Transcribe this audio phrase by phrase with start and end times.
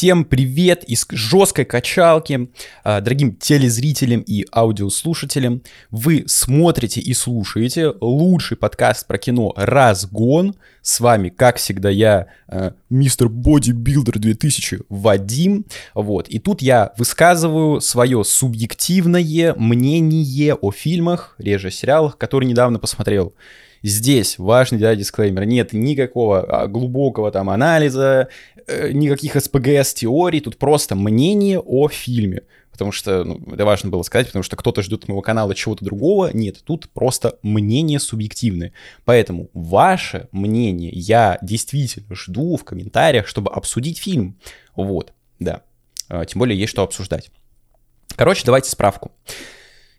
[0.00, 2.48] Всем привет из жесткой качалки,
[2.84, 5.60] а, дорогим телезрителям и аудиослушателям.
[5.90, 10.54] Вы смотрите и слушаете лучший подкаст про кино «Разгон».
[10.80, 15.66] С вами, как всегда, я, а, мистер Бодибилдер 2000, Вадим.
[15.92, 16.28] Вот.
[16.28, 23.34] И тут я высказываю свое субъективное мнение о фильмах, реже сериалах, которые недавно посмотрел.
[23.82, 25.44] Здесь важный да, дисклеймер.
[25.44, 28.28] Нет никакого а, глубокого там анализа,
[28.92, 30.40] никаких СПГС-теорий.
[30.40, 32.42] Тут просто мнение о фильме.
[32.70, 36.30] Потому что, ну, это важно было сказать, потому что кто-то ждет моего канала чего-то другого.
[36.32, 38.72] Нет, тут просто мнение субъективное.
[39.04, 44.38] Поэтому ваше мнение я действительно жду в комментариях, чтобы обсудить фильм.
[44.76, 45.62] Вот, да.
[46.08, 47.30] А, тем более есть что обсуждать.
[48.16, 49.12] Короче, давайте справку.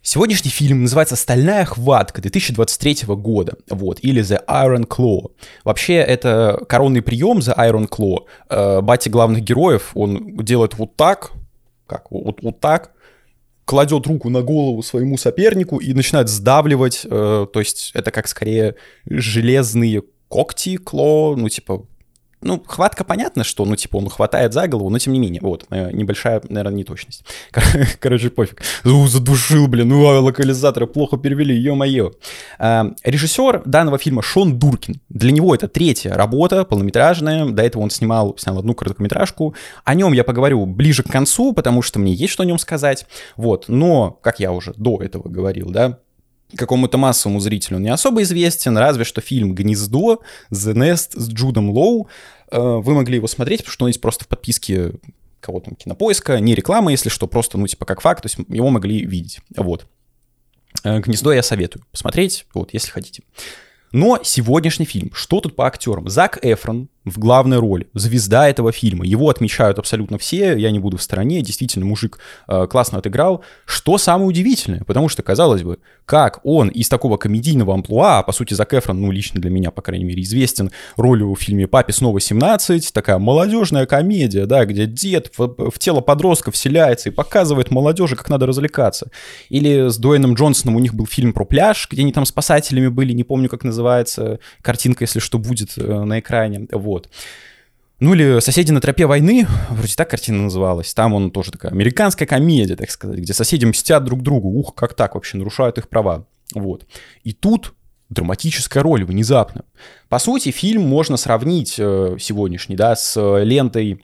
[0.04, 5.32] Сегодняшний фильм называется «Стальная хватка» 2023 года, вот, или «The Iron Claw».
[5.64, 8.26] Вообще, это коронный прием «The Iron Claw».
[8.50, 11.32] Э, батя главных героев, он делает вот так,
[11.86, 12.94] как, вот, вот так,
[13.66, 18.78] кладет руку на голову своему сопернику и начинает сдавливать, э, то есть это как скорее
[19.06, 21.86] железные когти, кло, ну, типа,
[22.42, 25.66] ну, хватка понятно, что, ну, типа, он хватает за голову, но тем не менее, вот,
[25.70, 27.24] э, небольшая, наверное, неточность.
[28.00, 28.62] Короче, пофиг.
[28.84, 32.12] Ну, задушил, блин, ну, а локализаторы плохо перевели, ё-моё.
[32.60, 35.02] А, режиссер данного фильма Шон Дуркин.
[35.10, 37.46] Для него это третья работа, полнометражная.
[37.46, 39.56] До этого он снимал, снял одну короткометражку.
[39.84, 43.06] О нем я поговорю ближе к концу, потому что мне есть что о нем сказать.
[43.36, 46.00] Вот, но, как я уже до этого говорил, да,
[46.56, 50.22] какому-то массовому зрителю он не особо известен, разве что фильм «Гнездо»,
[50.52, 52.08] «The Nest» с Джудом Лоу.
[52.52, 54.94] Э, вы могли его смотреть, потому что он есть просто в подписке
[55.40, 59.06] кого-то кинопоиска, не реклама, если что, просто, ну, типа, как факт, то есть его могли
[59.06, 59.40] видеть.
[59.56, 59.88] Вот.
[60.84, 63.24] Э, «Гнездо» я советую посмотреть, вот, если хотите.
[63.92, 66.08] Но сегодняшний фильм, что тут по актерам?
[66.08, 69.06] Зак Эфрон, в главной роли, звезда этого фильма.
[69.06, 73.44] Его отмечают абсолютно все, я не буду в стороне, действительно, мужик э, классно отыграл.
[73.66, 78.32] Что самое удивительное, потому что, казалось бы, как он из такого комедийного амплуа, а по
[78.34, 81.94] сути Зак Эфрон, ну лично для меня, по крайней мере, известен ролью в фильме «Папе
[81.94, 87.72] снова 17», такая молодежная комедия, да, где дед в, в тело подростка вселяется и показывает
[87.72, 89.10] молодежи, как надо развлекаться.
[89.50, 93.14] Или с Дуэйном Джонсоном у них был фильм про пляж, где они там спасателями были,
[93.14, 96.91] не помню, как называется, картинка, если что, будет э, на экране, вот.
[96.92, 97.10] Вот.
[98.02, 100.94] Ну или «Соседи на тропе войны», вроде так картина называлась.
[100.94, 104.50] Там он тоже такая американская комедия, так сказать, где соседи мстят друг другу.
[104.50, 106.26] Ух, как так вообще, нарушают их права.
[106.54, 106.86] Вот.
[107.24, 107.74] И тут
[108.10, 109.64] драматическая роль внезапно.
[110.10, 114.04] По сути, фильм можно сравнить э, сегодняшний, да, с лентой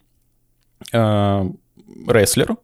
[0.94, 1.50] э,
[2.08, 2.56] «Рестлер»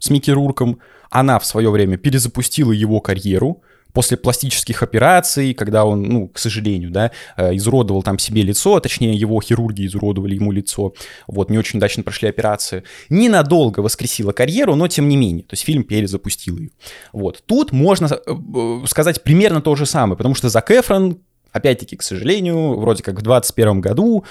[0.00, 0.80] с Микки Рурком.
[1.10, 3.62] Она в свое время перезапустила его карьеру,
[3.98, 8.80] после пластических операций, когда он, ну, к сожалению, да, э, изуродовал там себе лицо, а
[8.80, 10.94] точнее его хирурги изуродовали ему лицо,
[11.26, 15.64] вот, не очень удачно прошли операции, ненадолго воскресила карьеру, но тем не менее, то есть
[15.64, 16.70] фильм перезапустил ее.
[17.12, 21.18] Вот, тут можно э, э, сказать примерно то же самое, потому что Зак Эфрон,
[21.50, 24.24] опять-таки, к сожалению, вроде как в 21 году,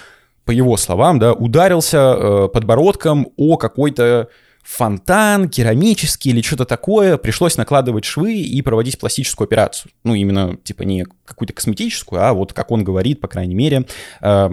[0.46, 4.30] по его словам, да, ударился э, подбородком о какой-то
[4.68, 9.94] фонтан, керамический или что-то такое, пришлось накладывать швы и проводить пластическую операцию.
[10.04, 13.86] Ну, именно, типа, не какую-то косметическую, а вот, как он говорит, по крайней мере,
[14.22, 14.50] э,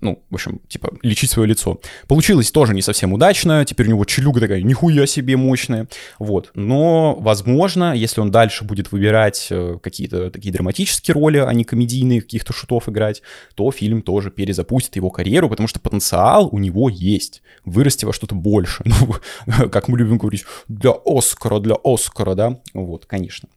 [0.00, 1.80] ну, в общем, типа, лечить свое лицо.
[2.06, 5.88] Получилось тоже не совсем удачно, теперь у него челюга такая, нихуя себе мощная,
[6.18, 6.50] вот.
[6.54, 12.22] Но, возможно, если он дальше будет выбирать э, какие-то такие драматические роли, а не комедийные,
[12.22, 13.22] каких-то шутов играть,
[13.54, 17.42] то фильм тоже перезапустит его карьеру, потому что потенциал у него есть.
[17.64, 18.84] Вырасти во что-то больше.
[19.46, 22.60] Ну, как мы любим говорить, для Оскара, для Оскара, да?
[22.74, 23.48] Вот, конечно.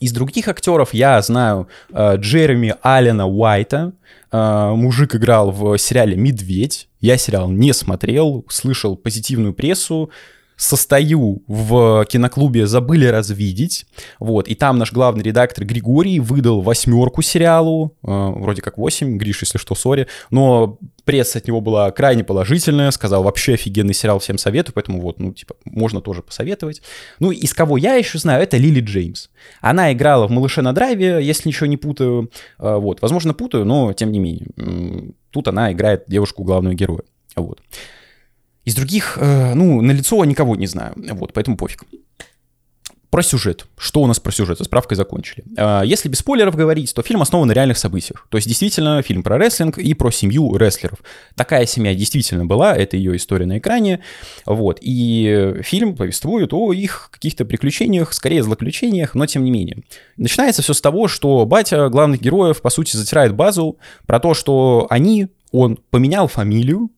[0.00, 3.92] Из других актеров я знаю э, Джереми Аллена Уайта.
[4.30, 6.88] Э, мужик играл в сериале «Медведь».
[7.00, 10.10] Я сериал не смотрел, слышал позитивную прессу
[10.56, 13.86] состою в киноклубе «Забыли развидеть»,
[14.18, 19.42] вот, и там наш главный редактор Григорий выдал восьмерку сериалу, э, вроде как восемь, Гриш,
[19.42, 24.38] если что, сори, но пресса от него была крайне положительная, сказал, вообще офигенный сериал, всем
[24.38, 26.82] советую, поэтому вот, ну, типа, можно тоже посоветовать.
[27.20, 29.28] Ну, из кого я еще знаю, это Лили Джеймс.
[29.60, 33.92] Она играла в «Малыше на драйве», если ничего не путаю, э, вот, возможно, путаю, но
[33.92, 34.48] тем не менее,
[35.30, 37.02] тут она играет девушку главного героя,
[37.36, 37.60] вот.
[38.66, 41.84] Из других, э, ну, на лицо никого не знаю, вот, поэтому пофиг.
[43.10, 43.66] Про сюжет.
[43.78, 44.58] Что у нас про сюжет?
[44.58, 45.44] Со справкой закончили.
[45.56, 48.26] А, если без спойлеров говорить, то фильм основан на реальных событиях.
[48.28, 50.98] То есть действительно фильм про рестлинг и про семью рестлеров.
[51.36, 54.00] Такая семья действительно была, это ее история на экране.
[54.44, 54.78] Вот.
[54.82, 59.84] И фильм повествует о их каких-то приключениях, скорее злоключениях, но тем не менее.
[60.16, 64.88] Начинается все с того, что батя главных героев, по сути, затирает базу про то, что
[64.90, 66.90] они, он поменял фамилию,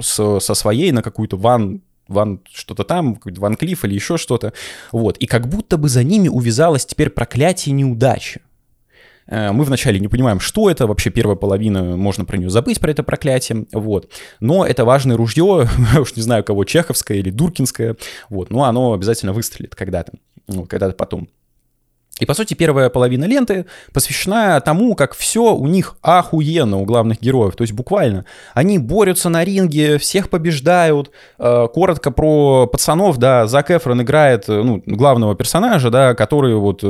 [0.00, 4.52] с, со своей на какую-то ван Ван что-то там, Ван Клифф или еще что-то.
[4.92, 5.16] Вот.
[5.18, 8.42] И как будто бы за ними увязалось теперь проклятие неудачи.
[9.26, 12.90] Э, мы вначале не понимаем, что это, вообще первая половина, можно про нее забыть, про
[12.90, 14.08] это проклятие, вот.
[14.40, 17.96] Но это важное ружье, уж не знаю кого, чеховское или дуркинское,
[18.30, 20.12] вот, но оно обязательно выстрелит когда-то,
[20.46, 21.28] ну, когда-то потом.
[22.18, 27.20] И, по сути, первая половина ленты посвящена тому, как все у них охуенно у главных
[27.20, 27.56] героев.
[27.56, 28.24] То есть буквально
[28.54, 31.10] они борются на ринге, всех побеждают.
[31.38, 36.82] Э, коротко про пацанов, да, Зак Эфрон играет ну, главного персонажа, да, который вот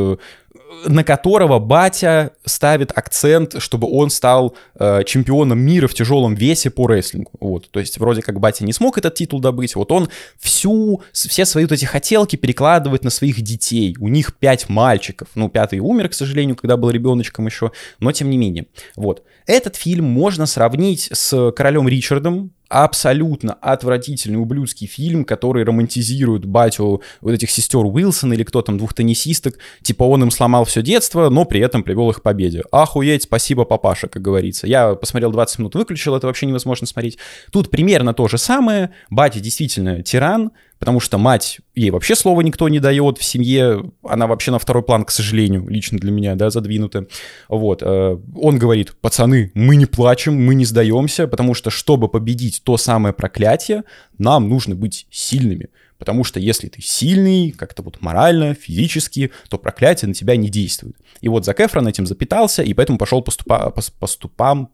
[0.87, 6.89] на которого батя ставит акцент, чтобы он стал э, чемпионом мира в тяжелом весе по
[6.89, 7.33] рестлингу.
[7.41, 10.09] Вот, то есть вроде как батя не смог этот титул добыть, вот он
[10.39, 13.97] всю, все свои вот эти хотелки перекладывает на своих детей.
[13.99, 15.29] У них пять мальчиков.
[15.35, 18.67] Ну, пятый умер, к сожалению, когда был ребеночком еще, но тем не менее.
[18.97, 19.23] Вот.
[19.47, 27.33] Этот фильм можно сравнить с королем Ричардом, абсолютно отвратительный ублюдский фильм, который романтизирует батю вот
[27.33, 29.59] этих сестер Уилсон или кто там, двух теннисисток.
[29.83, 32.63] Типа он им сломал все детство, но при этом привел их к победе.
[32.73, 34.67] Охуеть, спасибо, папаша, как говорится.
[34.67, 37.19] Я посмотрел 20 минут, выключил, это вообще невозможно смотреть.
[37.53, 38.91] Тут примерно то же самое.
[39.11, 44.27] Батя действительно тиран, потому что мать, ей вообще слова никто не дает в семье, она
[44.27, 47.07] вообще на второй план, к сожалению, лично для меня, да, задвинута.
[47.49, 52.63] Вот, э, он говорит, пацаны, мы не плачем, мы не сдаемся, потому что, чтобы победить
[52.65, 53.85] то самое проклятие,
[54.19, 55.69] нам нужно быть сильными.
[55.99, 60.97] Потому что если ты сильный, как-то вот морально, физически, то проклятие на тебя не действует.
[61.23, 64.71] И вот Зак Эфрон этим запитался, и поэтому пошел поступа, по, по ступам,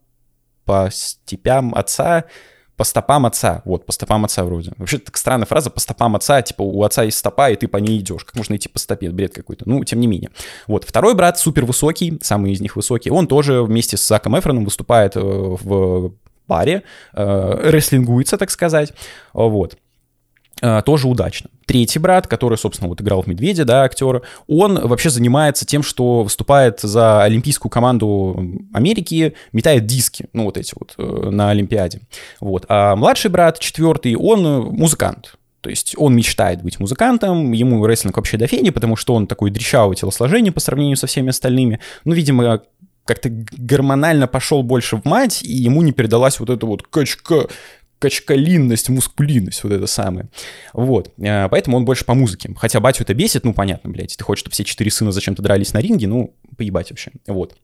[0.65, 2.25] по степям отца,
[2.83, 3.63] по стопам отца.
[3.65, 4.73] Вот, по стопам отца вроде.
[4.77, 7.77] Вообще, так странная фраза, по стопам отца, типа, у отца есть стопа, и ты по
[7.77, 8.25] ней идешь.
[8.25, 9.09] Как можно идти по стопе?
[9.11, 9.69] Бред какой-то.
[9.69, 10.31] Ну, тем не менее.
[10.67, 14.65] Вот, второй брат, супер высокий, самый из них высокий, он тоже вместе с Заком Эфроном
[14.65, 16.13] выступает э, в
[16.49, 16.83] паре,
[17.13, 18.93] э, рестлингуется, так сказать.
[19.33, 19.77] Вот.
[20.63, 21.51] Э, тоже удачно.
[21.67, 26.23] Третий брат, который, собственно, вот играл в «Медведя», да, актер, он вообще занимается тем, что
[26.23, 32.01] выступает за олимпийскую команду Америки, метает диски, ну, вот эти вот, э, на Олимпиаде.
[32.41, 32.65] Вот.
[32.69, 34.43] А младший брат, четвертый, он
[34.73, 35.35] музыкант.
[35.63, 39.51] То есть он мечтает быть музыкантом, ему рестлинг вообще до фени, потому что он такой
[39.51, 41.81] дрещавый телосложение по сравнению со всеми остальными.
[42.05, 42.63] Ну, видимо,
[43.05, 47.47] как-то гормонально пошел больше в мать, и ему не передалась вот эта вот качка,
[48.03, 50.29] качкалинность, мускулинность, вот это самое.
[50.73, 52.53] Вот, э, поэтому он больше по музыке.
[52.57, 55.73] Хотя батю это бесит, ну, понятно, блядь, ты хочешь, чтобы все четыре сына зачем-то дрались
[55.73, 57.57] на ринге, ну, поебать вообще, вот.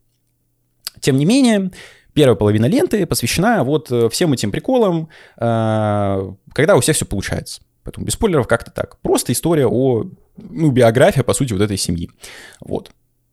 [1.00, 1.72] Тем не менее,
[2.12, 5.08] первая половина ленты посвящена вот э, всем этим приколам,
[5.38, 7.62] э, когда у всех все получается.
[7.82, 9.00] Поэтому без спойлеров как-то так.
[9.00, 10.04] Просто история о,
[10.36, 12.10] ну, биография, по сути, вот этой семьи.
[12.60, 12.92] Вот.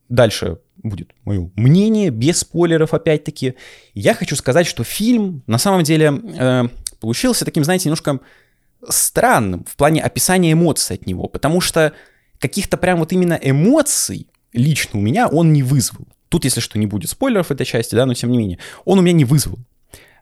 [0.10, 3.56] Дальше будет мое мнение, без спойлеров опять-таки.
[3.94, 6.69] Я хочу сказать, что фильм на самом деле
[7.06, 8.19] получился таким, знаете, немножко
[8.90, 11.94] странным в плане описания эмоций от него, потому что
[12.40, 16.07] каких-то прям вот именно эмоций лично у меня он не вызвал.
[16.30, 18.98] Тут, если что, не будет спойлеров в этой части, да, но тем не менее, он
[18.98, 19.60] у меня не вызвал.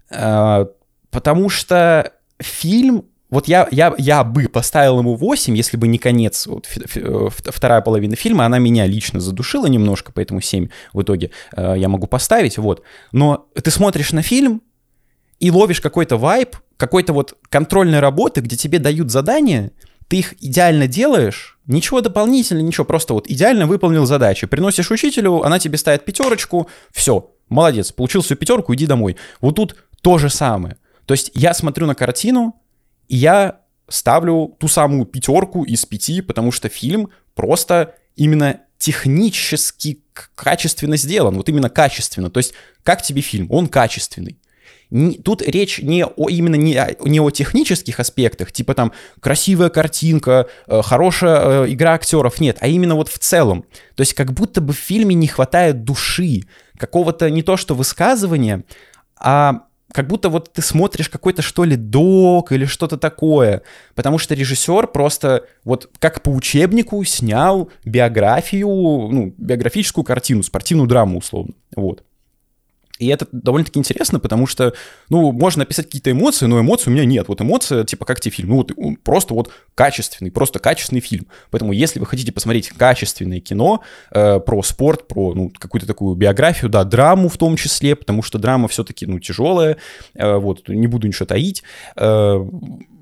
[0.10, 0.66] Э,
[1.10, 6.46] потому что фильм вот я, я, я бы поставил ему 8, если бы не конец,
[6.46, 11.88] вот, вторая половина фильма, она меня лично задушила немножко, поэтому 7 в итоге э, я
[11.88, 12.84] могу поставить, вот.
[13.14, 14.62] Но ты смотришь на фильм
[15.40, 19.72] и ловишь какой-то вайб, какой-то вот контрольной работы, где тебе дают задания,
[20.08, 24.48] ты их идеально делаешь, ничего дополнительного, ничего, просто вот идеально выполнил задачу.
[24.48, 29.18] Приносишь учителю, она тебе ставит пятерочку, все, молодец, получил свою пятерку, иди домой.
[29.42, 30.78] Вот тут то же самое.
[31.06, 32.56] То есть я смотрю на картину,
[33.08, 40.04] и я ставлю ту самую пятерку из пяти, потому что фильм просто именно технически
[40.36, 42.30] качественно сделан, вот именно качественно.
[42.30, 42.54] То есть,
[42.84, 43.48] как тебе фильм?
[43.50, 44.38] Он качественный.
[45.24, 50.82] Тут речь не о именно не, не о технических аспектах, типа там красивая картинка, э,
[50.84, 53.66] хорошая э, игра актеров, нет, а именно вот в целом.
[53.96, 56.42] То есть как будто бы в фильме не хватает души,
[56.78, 58.66] какого-то не то что высказывания,
[59.18, 63.64] а как будто вот ты смотришь какой-то что ли док или что-то такое,
[63.96, 71.18] потому что режиссер просто вот как по учебнику снял биографию, ну, биографическую картину, спортивную драму
[71.18, 72.04] условно, вот.
[73.00, 74.74] И это довольно-таки интересно, потому что,
[75.10, 77.28] ну, можно написать какие-то эмоции, но эмоций у меня нет.
[77.28, 78.50] Вот эмоция, типа, как тебе фильм?
[78.50, 78.72] Ну, вот
[79.04, 81.26] просто вот качественный, просто качественный фильм.
[81.50, 83.82] Поэтому, если вы хотите посмотреть качественное кино
[84.12, 88.38] э, про спорт, про, ну, какую-то такую биографию, да, драму в том числе, потому что
[88.38, 89.78] драма все-таки, ну, тяжелая,
[90.14, 91.64] э, вот, не буду ничего таить,
[91.96, 92.46] э,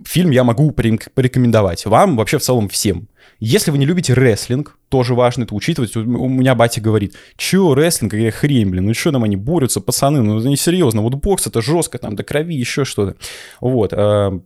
[0.05, 3.08] фильм я могу порекомендовать вам, вообще в целом всем.
[3.39, 5.96] Если вы не любите рестлинг, тоже важно это учитывать.
[5.96, 10.22] У меня батя говорит, чё рестлинг, какая хрень, блин, ну что там они борются, пацаны,
[10.22, 13.15] ну это не серьезно, вот бокс это жестко, там до крови, еще что-то.
[13.60, 13.93] Вот.
[13.93, 14.39] А,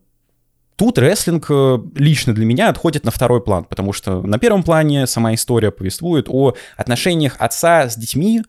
[0.77, 5.07] тут рестлинг э, лично для меня отходит на второй план, потому что на первом плане
[5.07, 8.43] сама история повествует о отношениях отца с детьми,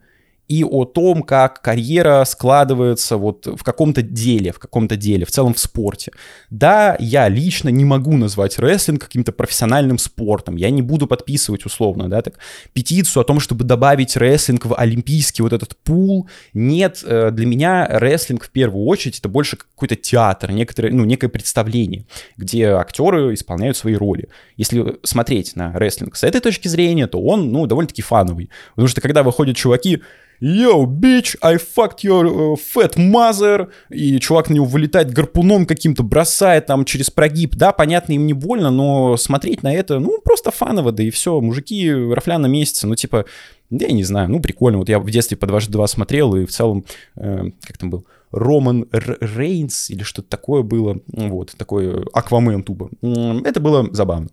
[0.49, 5.55] и о том, как карьера складывается вот в каком-то деле, в каком-то деле, в целом
[5.55, 6.13] в спорте.
[6.51, 10.57] Да, я лично не могу назвать рестлинг каким-то профессиональным спортом.
[10.57, 12.39] Я не буду подписывать условно, да, так,
[12.73, 16.29] петицию о том, чтобы добавить рестлинг в олимпийский вот этот пул.
[16.55, 21.29] Нет, э, для меня рестлинг в первую очередь это больше какой-то театр, некоторое, ну, некое
[21.29, 24.29] представление, где актеры исполняют свои роли.
[24.57, 28.51] Если смотреть на рестлинг с этой точки зрения, то он, ну, довольно-таки фановый.
[28.71, 30.03] Потому что когда выходят чуваки,
[30.41, 33.69] Yo, bitch, I fucked your uh, fat mother.
[33.91, 37.57] И чувак на него вылетает гарпуном каким-то, бросает там через прогиб.
[37.57, 41.41] Да, понятно, им не больно, но смотреть на это, ну, просто фаново, да и все.
[41.41, 43.25] Мужики рафля на месяце, ну, типа,
[43.71, 44.79] я не знаю, ну, прикольно.
[44.79, 46.85] Вот я в детстве по 2 смотрел, и в целом,
[47.17, 50.99] э, как там был, Роман Рейнс или что-то такое было.
[51.07, 52.91] Вот, такой Аквамен тупо.
[53.01, 54.29] Это было забавно.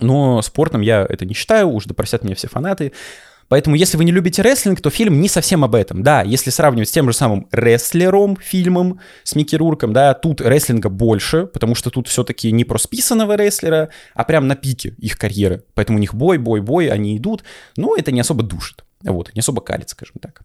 [0.00, 2.92] Но спортом я это не считаю, уж допросят меня все фанаты.
[3.50, 6.04] Поэтому, если вы не любите рестлинг, то фильм не совсем об этом.
[6.04, 10.88] Да, если сравнивать с тем же самым рестлером, фильмом с Микки Рурком, да, тут рестлинга
[10.88, 15.64] больше, потому что тут все-таки не про списанного рестлера, а прям на пике их карьеры.
[15.74, 17.42] Поэтому у них бой, бой, бой, они идут,
[17.76, 18.84] но это не особо душит.
[19.02, 20.42] Вот, не особо калит, скажем так.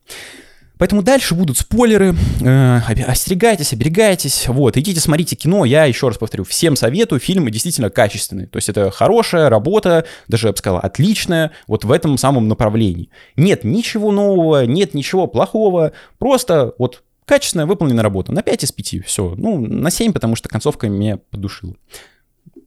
[0.77, 2.15] Поэтому дальше будут спойлеры.
[2.41, 4.47] Э, остерегайтесь, оберегайтесь.
[4.47, 5.65] Вот, идите, смотрите кино.
[5.65, 7.19] Я еще раз повторю, всем советую.
[7.19, 8.47] Фильмы действительно качественные.
[8.47, 13.09] То есть это хорошая работа, даже, я бы сказал, отличная, вот в этом самом направлении.
[13.37, 15.93] Нет ничего нового, нет ничего плохого.
[16.17, 18.31] Просто вот качественная выполненная работа.
[18.31, 19.33] На 5 из 5, все.
[19.37, 21.75] Ну, на 7, потому что концовка меня подушила.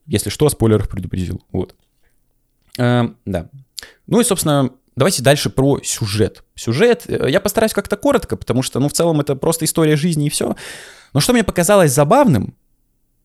[0.07, 1.43] Если что, спойлерах предупредил.
[1.53, 1.75] Вот.
[2.79, 3.50] Э, да.
[4.07, 6.43] Ну и, собственно, Давайте дальше про сюжет.
[6.57, 10.26] Сюжет, э, я постараюсь как-то коротко, потому что, ну, в целом это просто история жизни
[10.26, 10.57] и все.
[11.12, 12.57] Но что мне показалось забавным,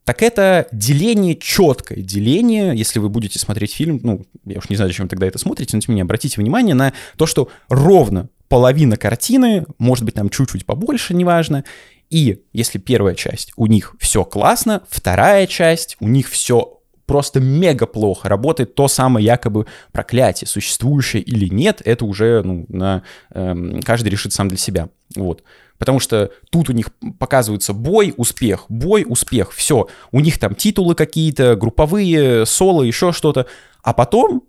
[0.03, 4.91] так это деление четкое, деление, если вы будете смотреть фильм, ну, я уж не знаю,
[4.91, 8.29] зачем вы тогда это смотрите, но тем не менее, обратите внимание на то, что ровно
[8.49, 11.63] половина картины, может быть, там чуть-чуть побольше, неважно,
[12.11, 16.81] и если первая часть у них все классно, вторая часть у них все
[17.13, 23.03] просто мега плохо работает то самое якобы проклятие, существующее или нет, это уже ну, на,
[23.29, 24.89] эм, каждый решит сам для себя.
[25.15, 25.43] Вот.
[25.77, 26.87] Потому что тут у них
[27.19, 29.89] показывается бой, успех, бой, успех, все.
[30.11, 33.45] У них там титулы какие-то, групповые, соло, еще что-то.
[33.83, 34.41] А потом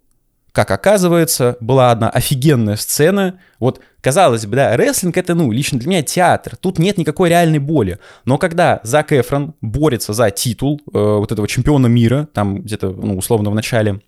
[0.54, 3.40] как оказывается, была одна офигенная сцена.
[3.58, 6.56] Вот, казалось бы, да, рестлинг это, ну, лично для меня театр.
[6.56, 7.98] Тут нет никакой реальной боли.
[8.24, 13.18] Но когда Зак Эфрон борется за титул э, вот этого чемпиона мира, там где-то, ну,
[13.18, 14.00] условно, в начале,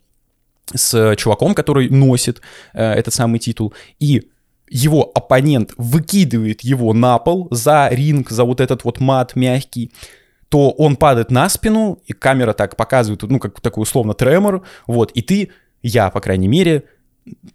[0.73, 2.41] с чуваком, который носит
[2.75, 4.31] э, этот самый титул, и
[4.71, 9.91] его оппонент выкидывает его на пол за ринг, за вот этот вот мат мягкий,
[10.49, 15.11] то он падает на спину, и камера так показывает, ну, как такой условно тремор, вот,
[15.11, 15.51] и ты
[15.83, 16.85] я, по крайней мере,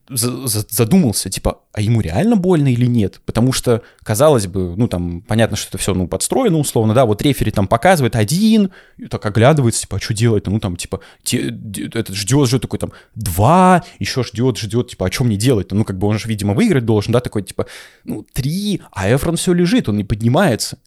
[0.09, 3.21] задумался, типа, а ему реально больно или нет?
[3.25, 7.21] Потому что, казалось бы, ну, там, понятно, что это все, ну, подстроено, условно, да, вот
[7.21, 10.45] рефери там показывает один, и так оглядывается, типа, а что делать?
[10.47, 15.09] Ну, там, типа, те, этот ждет, ждет такой, там, два, еще ждет, ждет, типа, а
[15.09, 15.71] чем мне делать?
[15.71, 17.67] Ну, как бы он же, видимо, выиграть должен, да, такой, типа,
[18.03, 20.79] ну, три, а Эфрон все лежит, он не поднимается.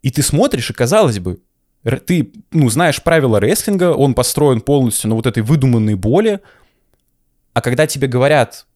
[0.00, 1.40] И ты смотришь, и казалось бы,
[1.82, 6.40] ты, ну, знаешь правила рестлинга, он построен полностью на вот этой выдуманной боли,
[7.54, 8.66] а когда тебе говорят,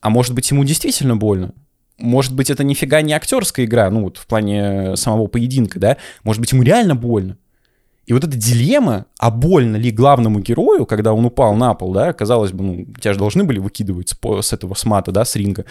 [0.00, 1.54] а может быть ему действительно больно,
[1.98, 6.40] может быть это нифига не актерская игра, ну вот в плане самого поединка, да, может
[6.40, 7.38] быть ему реально больно.
[8.06, 12.12] И вот эта дилемма, а больно ли главному герою, когда он упал на пол, да,
[12.12, 15.64] казалось бы, ну, тебя же должны были выкидывать с, этого смата, да, с ринга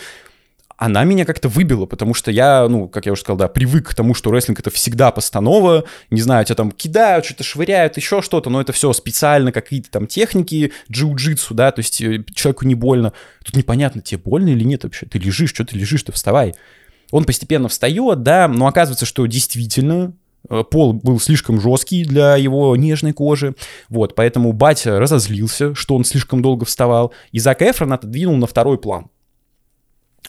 [0.77, 3.96] она меня как-то выбила, потому что я, ну, как я уже сказал, да, привык к
[3.96, 8.50] тому, что рестлинг это всегда постанова, не знаю, тебя там кидают, что-то швыряют, еще что-то,
[8.50, 13.13] но это все специально, какие-то там техники джиу-джитсу, да, то есть э, человеку не больно.
[13.44, 16.55] Тут непонятно, тебе больно или нет вообще, ты лежишь, что ты лежишь, ты вставай.
[17.12, 20.13] Он постепенно встает, да, но оказывается, что действительно
[20.50, 23.55] э, пол был слишком жесткий для его нежной кожи,
[23.88, 28.77] вот, поэтому батя разозлился, что он слишком долго вставал, и Зак Эфрон отодвинул на второй
[28.77, 29.08] план.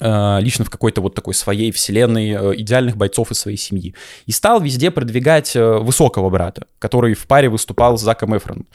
[0.00, 3.94] Э, лично в какой-то вот такой своей вселенной э, идеальных бойцов из своей семьи.
[4.26, 8.66] И стал везде продвигать э, высокого брата, который в паре выступал с Заком Эфроном.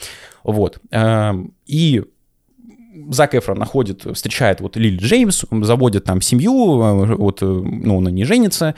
[0.43, 0.79] Вот.
[1.67, 2.03] И
[3.09, 8.75] Зак Эфрон находит, встречает вот Лили Джеймс, заводит там семью, вот, ну, она не женится,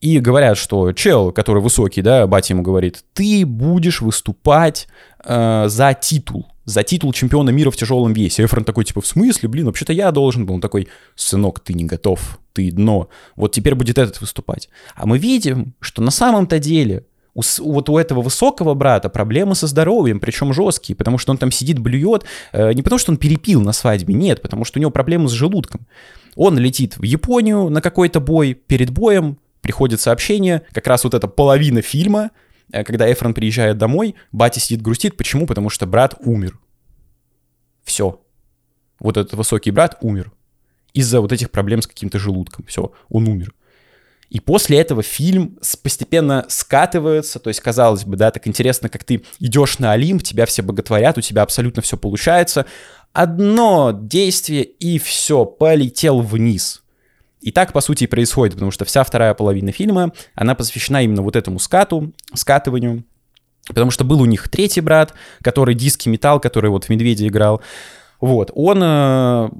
[0.00, 4.88] и говорят, что чел, который высокий, да, батя ему говорит, ты будешь выступать
[5.24, 8.44] э, за титул, за титул чемпиона мира в тяжелом весе.
[8.44, 10.56] Эфрон такой, типа, в смысле, блин, вообще-то я должен был.
[10.56, 13.08] Он такой, сынок, ты не готов, ты дно.
[13.36, 14.68] Вот теперь будет этот выступать.
[14.94, 17.04] А мы видим, что на самом-то деле
[17.34, 21.52] у, вот у этого высокого брата проблемы со здоровьем, причем жесткие, потому что он там
[21.52, 24.90] сидит, блюет, э, не потому что он перепил на свадьбе, нет, потому что у него
[24.90, 25.86] проблемы с желудком.
[26.34, 31.28] Он летит в Японию на какой-то бой, перед боем приходит сообщение, как раз вот эта
[31.28, 32.30] половина фильма,
[32.70, 35.16] когда Эфрон приезжает домой, батя сидит грустит.
[35.16, 35.46] Почему?
[35.46, 36.58] Потому что брат умер.
[37.84, 38.20] Все.
[38.98, 40.32] Вот этот высокий брат умер.
[40.92, 42.64] Из-за вот этих проблем с каким-то желудком.
[42.66, 43.54] Все, он умер.
[44.28, 49.22] И после этого фильм постепенно скатывается, то есть, казалось бы, да, так интересно, как ты
[49.38, 52.66] идешь на Олимп, тебя все боготворят, у тебя абсолютно все получается.
[53.12, 56.82] Одно действие, и все, полетел вниз.
[57.46, 61.22] И так, по сути, и происходит, потому что вся вторая половина фильма, она посвящена именно
[61.22, 63.04] вот этому скату, скатыванию,
[63.68, 67.62] потому что был у них третий брат, который диски металл, который вот в «Медведе» играл,
[68.20, 69.50] вот, он э,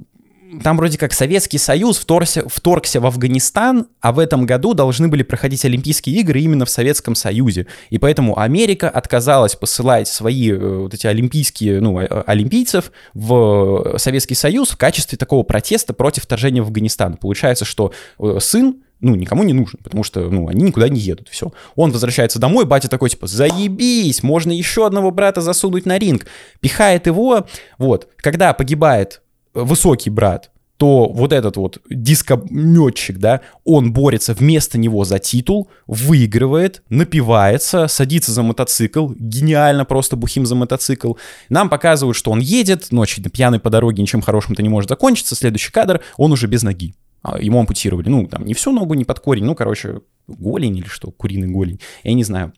[0.63, 5.23] там вроде как Советский Союз вторгся, вторгся в Афганистан, а в этом году должны были
[5.23, 7.67] проходить Олимпийские игры именно в Советском Союзе.
[7.89, 14.35] И поэтому Америка отказалась посылать свои э, вот эти олимпийские, ну, э, олимпийцев в Советский
[14.35, 17.17] Союз в качестве такого протеста против вторжения в Афганистан.
[17.17, 21.27] Получается, что э, сын ну, никому не нужен, потому что, ну, они никуда не едут,
[21.29, 21.51] все.
[21.75, 26.25] Он возвращается домой, батя такой, типа, заебись, можно еще одного брата засунуть на ринг.
[26.61, 27.45] Пихает его,
[27.77, 28.07] вот.
[28.17, 29.21] Когда погибает
[29.63, 36.83] высокий брат, то вот этот вот дискометчик, да, он борется вместо него за титул, выигрывает,
[36.89, 41.13] напивается, садится за мотоцикл, гениально просто бухим за мотоцикл.
[41.49, 45.35] Нам показывают, что он едет, ночью пьяный по дороге, ничем хорошим-то не может закончиться.
[45.35, 46.93] Следующий кадр, он уже без ноги.
[47.23, 50.87] А, ему ампутировали, ну, там, не всю ногу, не под корень, ну, короче, голень или
[50.87, 52.53] что, куриный голень, я не знаю.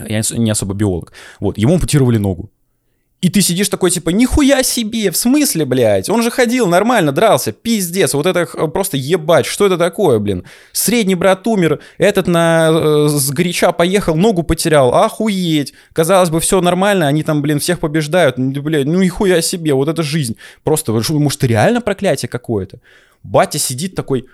[0.00, 1.12] Я не особо биолог.
[1.40, 2.50] Вот, ему ампутировали ногу.
[3.20, 6.08] И ты сидишь такой, типа, нихуя себе, в смысле, блядь?
[6.08, 10.44] Он же ходил нормально, дрался, пиздец, вот это просто ебать, что это такое, блин?
[10.70, 15.74] Средний брат умер, этот на э, с горяча поехал, ногу потерял, охуеть.
[15.92, 20.04] Казалось бы, все нормально, они там, блин, всех побеждают, блядь, ну нихуя себе, вот это
[20.04, 20.36] жизнь.
[20.62, 22.78] Просто, может, реально проклятие какое-то?
[23.24, 24.28] Батя сидит такой,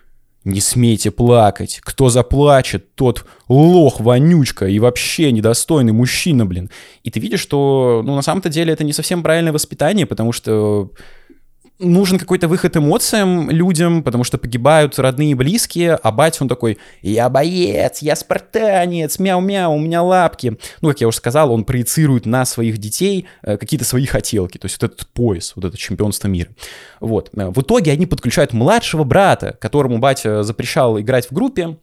[0.44, 1.80] не смейте плакать.
[1.82, 6.70] Кто заплачет, тот лох, вонючка и вообще недостойный мужчина, блин.
[7.02, 10.90] И ты видишь, что, ну, на самом-то деле это не совсем правильное воспитание, потому что
[11.84, 16.78] нужен какой-то выход эмоциям людям, потому что погибают родные и близкие, а батя он такой,
[17.02, 20.58] я боец, я спартанец, мяу-мяу, у меня лапки.
[20.80, 24.66] Ну, как я уже сказал, он проецирует на своих детей э, какие-то свои хотелки, то
[24.66, 26.50] есть вот этот пояс, вот это чемпионство мира.
[27.00, 27.30] Вот.
[27.36, 31.76] Э, в итоге они подключают младшего брата, которому батя запрещал играть в группе,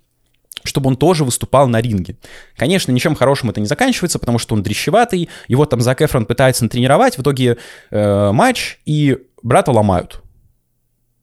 [0.63, 2.17] чтобы он тоже выступал на ринге.
[2.55, 6.63] Конечно, ничем хорошим это не заканчивается, потому что он дрещеватый, его там Зак Эфрон пытается
[6.63, 7.57] натренировать, в итоге
[7.89, 10.21] э, матч, и брата ломают.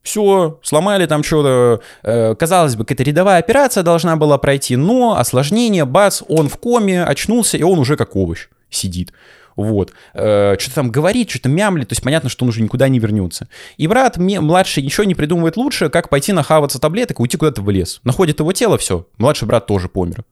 [0.02, 1.83] Все, сломали там что-то.
[2.02, 7.04] Э, казалось бы, какая-то рядовая операция должна была пройти, но осложнение, бац, он в коме,
[7.04, 9.12] очнулся, и он уже как овощ сидит.
[9.57, 9.92] Вот.
[10.14, 13.48] Э, что-то там говорит, что-то мямлит, то есть понятно, что он уже никуда не вернется.
[13.76, 17.68] И брат младший ничего не придумывает лучше, как пойти нахаваться таблеток и уйти куда-то в
[17.68, 18.00] лес.
[18.04, 20.24] Находит его тело, все, младший брат тоже помер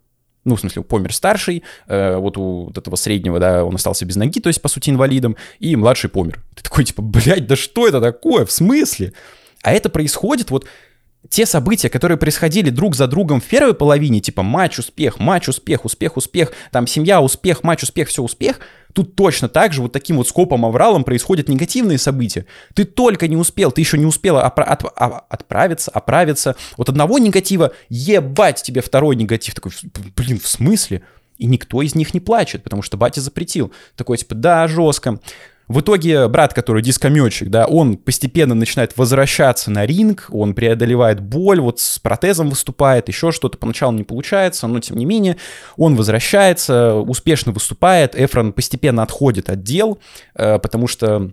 [0.47, 4.17] ну, в смысле, помер старший, э, вот у вот этого среднего, да, он остался без
[4.17, 6.43] ноги, то есть, по сути, инвалидом, и младший помер.
[6.55, 9.13] Ты такой, типа, блядь, да что это такое, в смысле?
[9.63, 10.67] А это происходит вот
[11.29, 15.85] те события, которые происходили друг за другом в первой половине, типа матч, успех, матч, успех,
[15.85, 18.61] успех, успех, там семья, успех, матч, успех, все успех,
[18.93, 22.47] тут точно так же вот таким вот скопом авралом происходят негативные события.
[22.75, 26.57] Ты только не успел, ты еще не успела опра- от- а- отправиться, оправиться.
[26.77, 29.55] Вот одного негатива, ебать тебе второй негатив.
[29.55, 29.73] Такой,
[30.17, 31.03] блин, в смысле?
[31.37, 33.71] И никто из них не плачет, потому что батя запретил.
[33.95, 35.21] Такой, типа, да, жестко.
[35.69, 41.61] В итоге брат, который дискометчик, да, он постепенно начинает возвращаться на ринг, он преодолевает боль,
[41.61, 45.39] вот с протезом выступает, еще что-то поначалу не получается, но тем не менее
[45.77, 49.99] он возвращается, успешно выступает, Эфрон постепенно отходит от дел,
[50.37, 51.33] э, потому что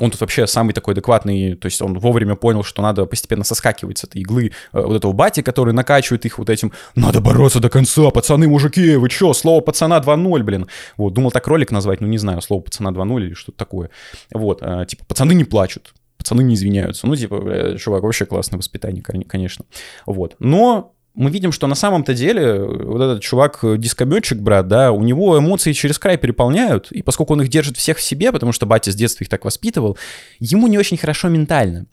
[0.00, 3.98] он тут вообще самый такой адекватный, то есть он вовремя понял, что надо постепенно соскакивать
[3.98, 7.68] с этой иглы э, вот этого бати, который накачивает их вот этим «надо бороться до
[7.68, 10.66] конца, пацаны, мужики, вы чё, слово пацана 2.0, блин».
[10.96, 13.90] Вот, думал так ролик назвать, ну не знаю, слово пацана 2.0 или что-то такое.
[14.32, 17.06] Вот, э, типа пацаны не плачут, пацаны не извиняются.
[17.06, 19.64] Ну, типа, бля, чувак, вообще классное воспитание, конечно.
[20.06, 20.36] Вот.
[20.38, 24.92] Но мы видим, что на самом-то деле э, вот этот чувак, э, дискометчик, брат, да,
[24.92, 28.52] у него эмоции через край переполняют, и поскольку он их держит всех в себе, потому
[28.52, 29.96] что батя с детства их так воспитывал,
[30.40, 31.86] ему не очень хорошо ментально.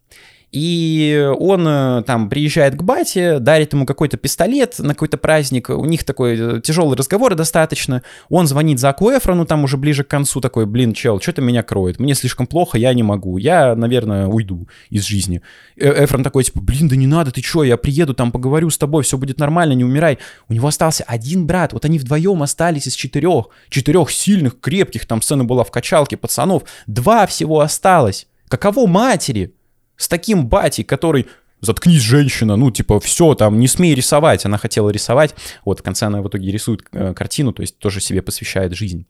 [0.52, 5.70] И он э, там приезжает к бате, дарит ему какой-то пистолет на какой-то праздник.
[5.70, 8.04] У них такой э, тяжелый разговор достаточно.
[8.28, 12.00] Он звонит Заку Эфрону там уже ближе к концу, такой, блин, чел, что-то меня кроет.
[12.00, 13.38] Мне слишком плохо, я не могу.
[13.38, 15.42] Я, наверное, уйду из жизни.
[15.78, 18.78] Э, Эфрон такой, типа, блин, да не надо, ты что, я приеду, там поговорю с
[18.78, 20.18] тобой, все будет нормально, не умирай.
[20.50, 25.22] У него остался один брат, вот они вдвоем остались из четырех, четырех сильных, крепких, там
[25.22, 28.28] сцена была в качалке пацанов, два всего осталось.
[28.50, 29.54] Каково матери?
[30.02, 31.28] С таким батей, который
[31.62, 34.46] заткнись, женщина, ну, типа, все, там, не смей рисовать.
[34.46, 38.02] Она хотела рисовать, вот, в конце она в итоге рисует э, картину, то есть тоже
[38.02, 39.06] себе посвящает жизнь.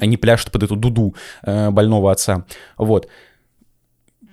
[0.00, 2.46] Они пляшут под эту дуду э, больного отца,
[2.78, 3.08] вот.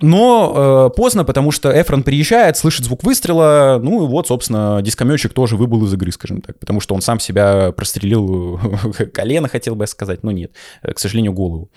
[0.02, 5.34] Но э, поздно, потому что Эфрон приезжает, слышит звук выстрела, ну и вот, собственно, дискометчик
[5.34, 8.60] тоже выбыл из игры, скажем так, потому что он сам себя прострелил
[9.14, 10.52] колено, хотел бы я сказать, но нет,
[10.84, 11.70] э, к сожалению, голову.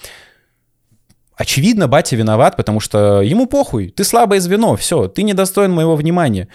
[1.38, 6.48] Очевидно, батя виноват, потому что ему похуй, ты слабое звено, все, ты недостоин моего внимания.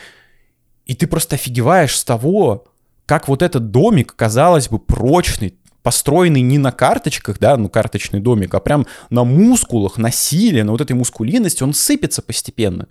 [0.86, 2.66] И ты просто офигеваешь с того,
[3.06, 8.54] как вот этот домик, казалось бы, прочный, построенный не на карточках, да, ну карточный домик,
[8.56, 12.90] а прям на мускулах, на силе, на вот этой мускулинности, он сыпется постепенно.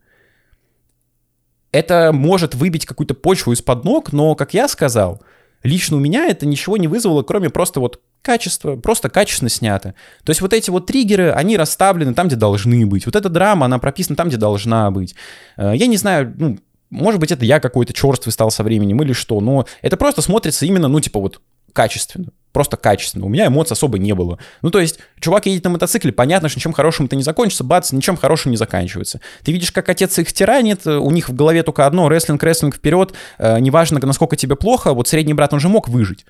[1.72, 5.20] Это может выбить какую-то почву из-под ног, но, как я сказал,
[5.62, 9.94] лично у меня это ничего не вызвало, кроме просто вот качество, просто качественно снято.
[10.24, 13.06] То есть вот эти вот триггеры, они расставлены там, где должны быть.
[13.06, 15.14] Вот эта драма, она прописана там, где должна быть.
[15.56, 16.58] Э, я не знаю, ну,
[16.90, 20.66] может быть, это я какой-то черствый стал со временем или что, но это просто смотрится
[20.66, 21.40] именно, ну, типа вот
[21.72, 22.28] качественно.
[22.52, 23.24] Просто качественно.
[23.26, 24.38] У меня эмоций особо не было.
[24.60, 27.92] Ну, то есть, чувак едет на мотоцикле, понятно, что ничем хорошим это не закончится, бац,
[27.92, 29.20] ничем хорошим не заканчивается.
[29.42, 33.14] Ты видишь, как отец их тиранит, у них в голове только одно, рестлинг, рестлинг вперед,
[33.38, 36.26] э, неважно, насколько тебе плохо, вот средний брат, он же мог выжить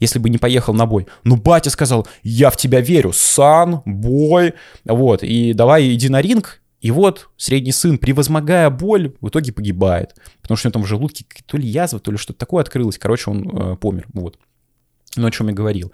[0.00, 1.08] если бы не поехал на бой.
[1.24, 4.54] Ну, батя сказал, я в тебя верю, сан, бой,
[4.84, 10.14] вот, и давай иди на ринг, и вот средний сын, превозмогая боль, в итоге погибает,
[10.40, 12.98] потому что у него там в желудке то ли язва, то ли что-то такое открылось,
[12.98, 14.38] короче, он э, помер, вот.
[15.18, 15.92] Ну, о чем я говорил.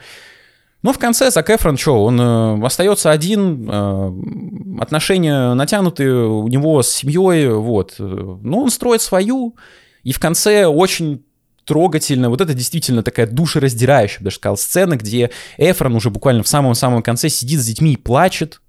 [0.82, 6.82] Но в конце Зак Эфрон, что, он э, остается один, э, отношения натянутые у него
[6.82, 7.94] с семьей, вот.
[7.98, 9.56] Но он строит свою,
[10.02, 11.24] и в конце очень
[11.64, 12.28] трогательно.
[12.28, 17.28] Вот это действительно такая душераздирающая, даже сказал, сцена, где Эфрон уже буквально в самом-самом конце
[17.28, 18.60] сидит с детьми и плачет.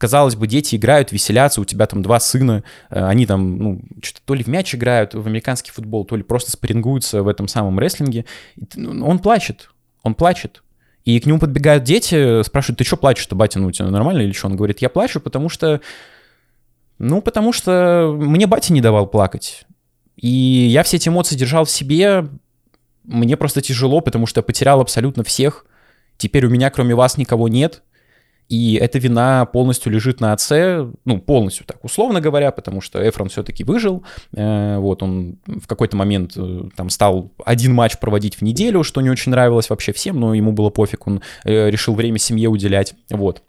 [0.00, 4.22] Казалось бы, дети играют, веселятся, у тебя там два сына, э, они там, ну, что-то
[4.24, 7.78] то ли в мяч играют, в американский футбол, то ли просто спарингуются в этом самом
[7.78, 8.24] рестлинге.
[8.76, 9.68] Ну, он плачет,
[10.02, 10.62] он плачет.
[11.04, 14.32] И к нему подбегают дети, спрашивают, ты что плачешь-то, батя, ну, у тебя нормально или
[14.32, 14.46] что?
[14.46, 15.82] Он говорит, я плачу, потому что...
[16.98, 19.66] Ну, потому что мне батя не давал плакать.
[20.16, 22.26] И я все эти эмоции держал в себе.
[23.04, 25.66] Мне просто тяжело, потому что я потерял абсолютно всех.
[26.16, 27.82] Теперь у меня, кроме вас, никого нет.
[28.50, 33.28] И эта вина полностью лежит на отце, ну, полностью так, условно говоря, потому что Эфрон
[33.28, 34.04] все-таки выжил.
[34.34, 39.00] Э, вот, он в какой-то момент э, там стал один матч проводить в неделю, что
[39.02, 42.94] не очень нравилось вообще всем, но ему было пофиг, он э, решил время семье уделять,
[43.08, 43.44] вот.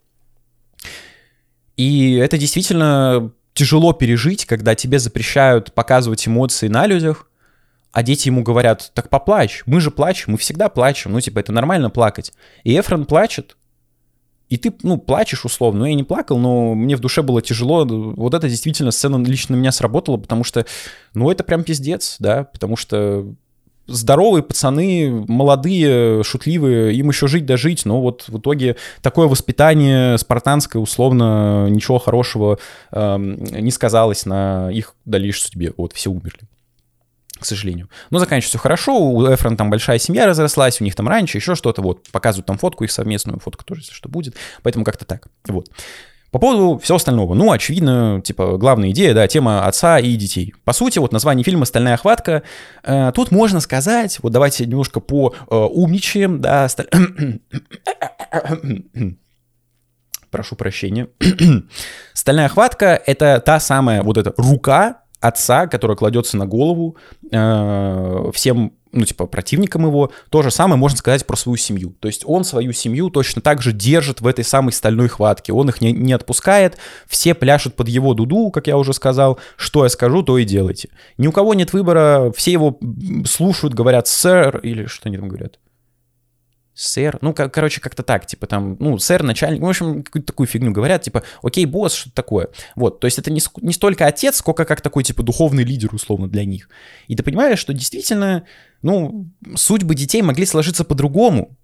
[1.76, 7.26] И это действительно тяжело пережить, когда тебе запрещают показывать эмоции на людях,
[7.90, 11.50] а дети ему говорят, так поплачь, мы же плачем, мы всегда плачем, ну, типа, это
[11.50, 12.32] нормально плакать.
[12.62, 13.56] И Эфрон плачет,
[14.52, 15.80] и ты, ну, плачешь условно.
[15.80, 17.86] Ну, я не плакал, но мне в душе было тяжело.
[17.86, 20.66] Вот это действительно сцена лично на меня сработала, потому что,
[21.14, 23.32] ну, это прям пиздец, да, потому что
[23.86, 30.18] здоровые пацаны, молодые, шутливые, им еще жить да жить, но вот в итоге такое воспитание
[30.18, 32.58] спартанское, условно, ничего хорошего
[32.90, 35.72] э, не сказалось на их дальнейшей судьбе.
[35.78, 36.51] Вот, все умерли
[37.42, 37.90] к сожалению.
[38.10, 41.54] Но заканчивается все хорошо, у Эфрон там большая семья разрослась, у них там раньше еще
[41.54, 45.28] что-то, вот, показывают там фотку их совместную, фотка тоже, если что, будет, поэтому как-то так,
[45.46, 45.68] вот.
[46.32, 47.34] По поводу всего остального.
[47.34, 50.54] Ну, очевидно, типа, главная идея, да, тема отца и детей.
[50.64, 52.42] По сути, вот название фильма «Стальная хватка».
[52.82, 56.88] Э, тут можно сказать, вот давайте немножко по э, умничаем, да, сталь...
[60.30, 61.08] Прошу прощения.
[62.14, 66.96] «Стальная хватка»— это та самая вот эта рука отца, которая кладется на голову
[67.30, 70.12] э, всем ну, типа, противником его.
[70.28, 71.94] То же самое можно сказать про свою семью.
[72.00, 75.52] То есть он свою семью точно так же держит в этой самой стальной хватке.
[75.52, 76.76] Он их не, не отпускает,
[77.08, 79.38] все пляшут под его дуду, как я уже сказал.
[79.56, 80.90] Что я скажу, то и делайте.
[81.16, 82.78] Ни у кого нет выбора, все его
[83.24, 85.58] слушают, говорят «сэр» или что они там говорят
[86.74, 90.46] сэр, ну, кор- короче, как-то так, типа там, ну, сэр, начальник, в общем, какую-то такую
[90.46, 92.48] фигню говорят, типа, окей, босс, что-то такое.
[92.76, 96.28] Вот, то есть это не, не столько отец, сколько как такой, типа, духовный лидер, условно,
[96.28, 96.68] для них.
[97.08, 98.44] И ты понимаешь, что действительно,
[98.80, 101.56] ну, судьбы детей могли сложиться по-другому,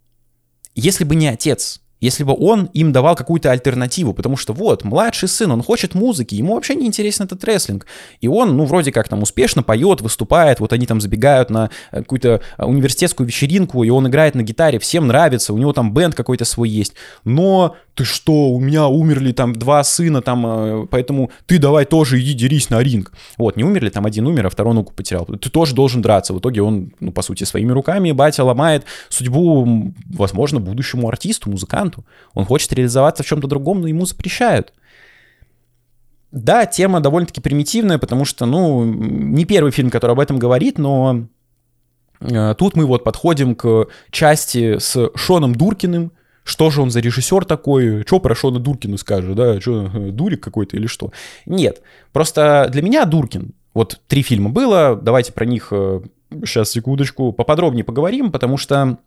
[0.75, 1.81] если бы не отец.
[2.01, 6.35] Если бы он им давал какую-то альтернативу, потому что вот, младший сын, он хочет музыки,
[6.35, 7.87] ему вообще не интересен этот рестлинг,
[8.21, 11.99] и он, ну, вроде как там успешно поет, выступает, вот они там забегают на э,
[11.99, 16.15] какую-то э, университетскую вечеринку, и он играет на гитаре, всем нравится, у него там бенд
[16.15, 21.33] какой-то свой есть, но ты что, у меня умерли там два сына, там, э, поэтому
[21.47, 23.13] ты давай тоже иди дерись на ринг.
[23.37, 25.25] Вот, не умерли, там один умер, а второй ногу потерял.
[25.25, 26.33] Ты тоже должен драться.
[26.33, 31.88] В итоге он, ну, по сути, своими руками, батя ломает судьбу, возможно, будущему артисту, музыканту.
[32.35, 34.73] Он хочет реализоваться в чем-то другом, но ему запрещают.
[36.31, 41.27] Да, тема довольно-таки примитивная, потому что, ну, не первый фильм, который об этом говорит, но
[42.21, 46.13] э, тут мы вот подходим к части с Шоном Дуркиным,
[46.45, 50.43] что же он за режиссер такой, что про Шона Дуркина скажет, да, что, э, дурик
[50.43, 51.13] какой-то или что.
[51.47, 51.81] Нет,
[52.13, 55.73] просто для меня Дуркин, вот три фильма было, давайте про них
[56.45, 58.99] сейчас, э, секундочку, поподробнее поговорим, потому что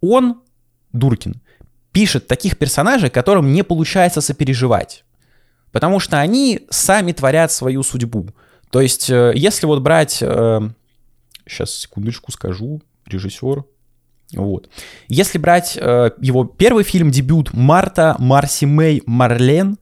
[0.00, 0.40] он,
[0.92, 1.40] Дуркин,
[1.94, 5.04] пишет таких персонажей, которым не получается сопереживать.
[5.72, 8.28] Потому что они сами творят свою судьбу.
[8.70, 10.22] То есть, э, если вот брать...
[11.46, 12.82] Сейчас, секундочку скажу.
[13.06, 13.64] Режиссер
[14.32, 14.68] вот.
[15.08, 19.78] Если брать э, его первый фильм, дебют Марта, Марси Мэй, Марлен,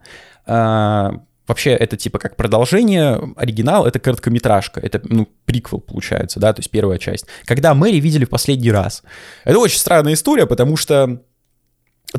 [0.46, 1.11] э,
[1.46, 6.70] вообще это типа как продолжение, оригинал— это короткометражка, это, ну, приквел получается, да, то есть
[6.70, 7.27] первая часть.
[7.44, 9.03] Когда Мэри видели в последний раз.
[9.44, 11.22] Это очень странная история, потому что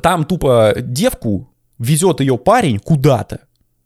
[0.02, 3.42] там тупо девку везет ее парень куда-то,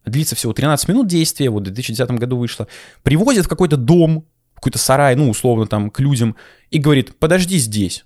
[0.06, 2.68] длится всего 13 минут действия, вот в 2010 году вышло,
[3.04, 6.36] привозит в какой-то дом, какой-то сарай, ну, условно, там, к людям,
[6.72, 8.06] и говорит, подожди здесь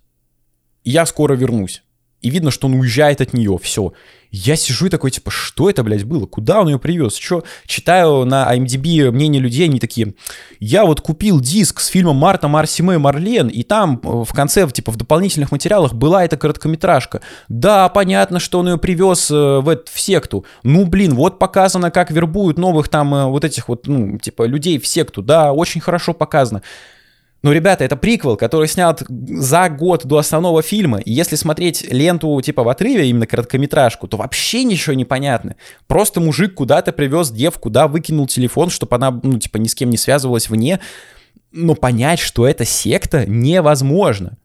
[0.84, 1.84] я скоро вернусь.
[2.22, 3.94] И видно, что он уезжает от нее, все.
[4.32, 6.26] Я сижу и такой, типа, что это, блядь, было?
[6.26, 7.16] Куда он ее привез?
[7.16, 7.44] Что?
[7.66, 10.14] Читаю на IMDb мнение людей, они такие,
[10.60, 14.70] я вот купил диск с фильмом Марта, Марси Мэй, Марлен, и там э, в конце,
[14.70, 17.20] типа, в дополнительных материалах была эта короткометражка.
[17.50, 20.46] Да, понятно, что он ее привез э, в, в секту.
[20.64, 24.80] Ну, блин, вот показано, как вербуют новых там э, вот этих вот, ну, типа, людей
[24.80, 25.22] в секту.
[25.22, 26.62] Да, очень хорошо показано.
[27.44, 31.00] Ну, ребята, это приквел, который снят за год до основного фильма.
[31.00, 35.56] И если смотреть ленту типа в отрыве, именно короткометражку, то вообще ничего не понятно.
[35.88, 39.90] Просто мужик куда-то привез девку, куда выкинул телефон, чтобы она, ну, типа, ни с кем
[39.90, 40.80] не связывалась вне.
[41.52, 44.38] Но понять, что это секта, невозможно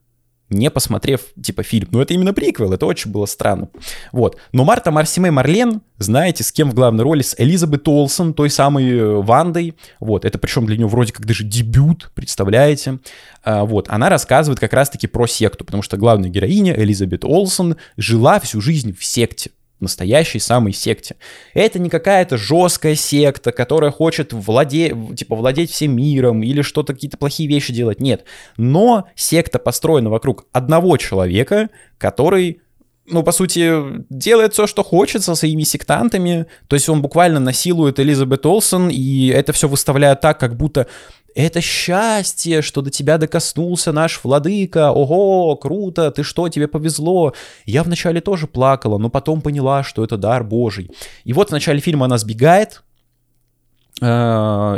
[0.48, 1.88] не посмотрев, типа, фильм.
[1.90, 3.68] Но это именно приквел, это очень было странно.
[4.12, 4.36] Вот.
[4.52, 7.22] Но Марта Марсиме Марлен, знаете, с кем в главной роли?
[7.22, 9.74] С Элизабет Олсен, той самой э, Вандой.
[9.98, 12.98] Вот, это причем для нее вроде как даже дебют, представляете?
[13.42, 18.38] А, вот, она рассказывает как раз-таки про секту, потому что главная героиня, Элизабет Олсен, жила
[18.40, 21.16] всю жизнь в секте настоящей самой секте.
[21.54, 27.18] Это не какая-то жесткая секта, которая хочет владеть, типа, владеть всем миром или что-то, какие-то
[27.18, 28.00] плохие вещи делать.
[28.00, 28.24] Нет.
[28.56, 32.60] Но секта построена вокруг одного человека, который
[33.08, 36.46] ну, по сути, делает все, что хочет со своими сектантами.
[36.66, 40.88] То есть он буквально насилует Элизабет Олсен, и это все выставляет так, как будто
[41.36, 44.90] это счастье, что до тебя докоснулся наш владыка.
[44.90, 47.34] Ого, круто, ты что, тебе повезло.
[47.66, 50.90] Я вначале тоже плакала, но потом поняла, что это дар Божий.
[51.24, 52.82] И вот в начале фильма она сбегает,
[54.00, 54.06] э,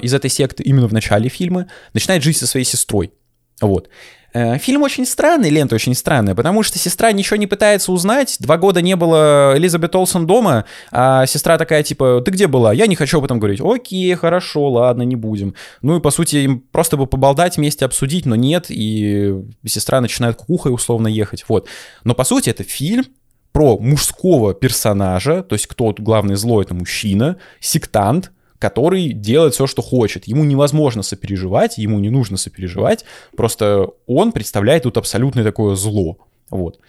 [0.03, 3.13] из этой секты именно в начале фильма, начинает жить со своей сестрой.
[3.61, 3.89] Вот.
[4.35, 8.37] Э, фильм очень странный, лента очень странная, потому что сестра ничего не пытается узнать.
[8.41, 12.73] Два года не было Элизабет Олсен дома, а сестра такая, типа, ты где была?
[12.73, 13.61] Я не хочу об этом говорить.
[13.63, 15.55] Окей, хорошо, ладно, не будем.
[15.83, 19.35] Ну и, по сути, им просто бы поболтать вместе, обсудить, но нет, и
[19.67, 21.69] сестра начинает кукухой условно ехать, вот.
[22.05, 23.07] Но, по сути, это фильм
[23.53, 29.83] про мужского персонажа, то есть кто главный злой, это мужчина, сектант, который делает все, что
[29.83, 30.27] хочет.
[30.27, 33.05] Ему невозможно сопереживать, ему не нужно сопереживать,
[33.37, 36.19] просто он представляет тут абсолютное такое зло.
[36.51, 36.81] Вот.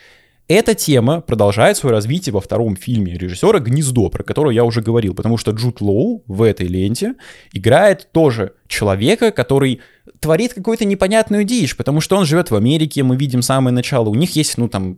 [0.47, 5.13] Эта тема продолжает свое развитие во втором фильме режиссера «Гнездо», про которое я уже говорил,
[5.13, 7.13] потому что Джуд Лоу в этой ленте
[7.53, 9.81] играет тоже человека, который
[10.19, 14.15] творит какую-то непонятную дичь, потому что он живет в Америке, мы видим самое начало, у
[14.15, 14.97] них есть, ну, там,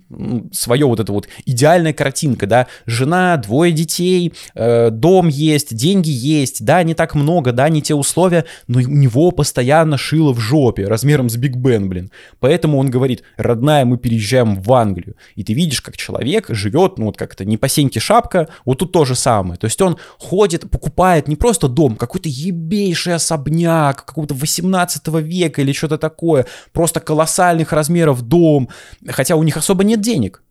[0.52, 6.64] свое вот это вот идеальная картинка, да, жена, двое детей, э, дом есть, деньги есть,
[6.64, 10.88] да, не так много, да, не те условия, но у него постоянно шило в жопе,
[10.88, 12.12] размером с Биг Бен, блин.
[12.40, 15.16] Поэтому он говорит, родная, мы переезжаем в Англию.
[15.36, 18.92] И ты видишь, как человек живет, ну, вот как-то не по сеньке шапка, вот тут
[18.92, 19.60] то же самое.
[19.60, 25.74] То есть он ходит, покупает не просто дом, какой-то ебейший особняк, какого-то 18 века или
[25.74, 28.70] что-то такое, просто колоссальных размеров дом,
[29.08, 30.44] хотя у них особо нет денег.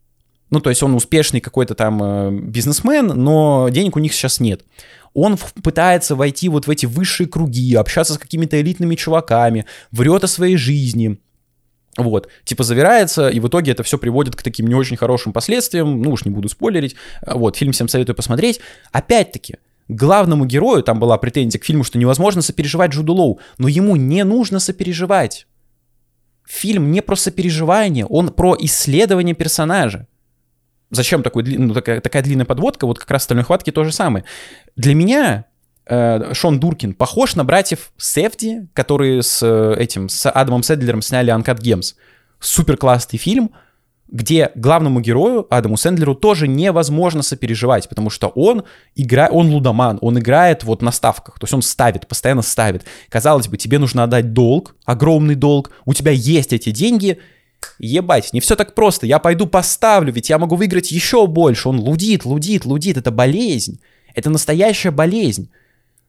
[0.50, 4.62] Ну, то есть он успешный какой-то там э, бизнесмен, но денег у них сейчас нет.
[5.14, 10.28] Он пытается войти вот в эти высшие круги, общаться с какими-то элитными чуваками, врет о
[10.28, 11.18] своей жизни,
[11.96, 16.00] Вот, типа завирается, и в итоге это все приводит к таким не очень хорошим последствиям,
[16.00, 16.94] ну уж не буду спойлерить,
[17.26, 18.60] вот, фильм всем советую посмотреть.
[18.92, 19.56] Опять-таки,
[19.94, 24.24] главному герою, там была претензия к фильму, что невозможно сопереживать Джуду Лоу, но ему не
[24.24, 25.46] нужно сопереживать.
[26.46, 30.06] Фильм не про сопереживание, он про исследование персонажа.
[30.90, 32.86] Зачем такой, ну, такая, такая длинная подводка?
[32.86, 34.24] Вот как раз в «Стальной хватке» то же самое.
[34.74, 35.44] Для меня
[35.86, 41.32] э, Шон Дуркин похож на братьев Сефти, которые с э, этим, с Адамом Седлером сняли
[41.32, 41.94] «Uncut Gems».
[42.40, 43.52] Супер классный фильм,
[44.10, 48.64] где главному герою, Адаму Сэндлеру, тоже невозможно сопереживать, потому что он
[48.96, 52.84] играет, он лудоман, он играет вот на ставках, то есть он ставит, постоянно ставит.
[53.08, 57.18] Казалось бы, тебе нужно отдать долг, огромный долг, у тебя есть эти деньги,
[57.78, 61.68] ебать, не все так просто, я пойду поставлю, ведь я могу выиграть еще больше.
[61.68, 63.80] Он лудит, лудит, лудит, это болезнь,
[64.14, 65.50] это настоящая болезнь.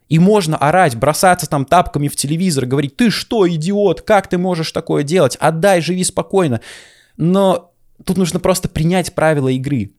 [0.09, 4.71] И можно орать, бросаться там тапками в телевизор, говорить, ты что, идиот, как ты можешь
[4.71, 6.59] такое делать, отдай, живи спокойно.
[7.15, 7.70] Но
[8.05, 9.91] тут нужно просто принять правила игры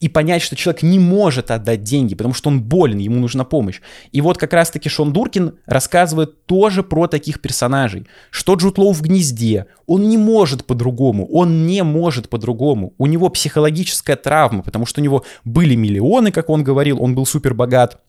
[0.00, 3.80] и понять, что человек не может отдать деньги, потому что он болен, ему нужна помощь.
[4.12, 8.06] И вот как раз-таки Шон Дуркин рассказывает тоже про таких персонажей.
[8.30, 12.92] Что Джуд Лоу в гнезде, он не может по-другому, он не может по-другому.
[12.98, 17.24] У него психологическая травма, потому что у него были миллионы, как он говорил, он был
[17.24, 18.02] супер богат,